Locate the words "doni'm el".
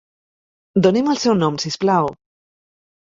0.87-1.19